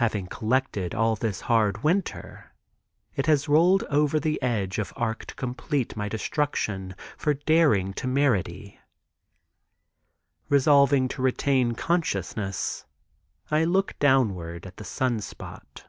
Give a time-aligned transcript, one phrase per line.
[0.00, 2.54] Having collected all this hard winter,
[3.14, 7.92] it has rolled over the edge of Arc to complete my destruction for my daring
[7.92, 8.80] temerity.
[10.48, 12.86] Resolving to retain consciousness,
[13.50, 15.84] I look downward at the sun spot.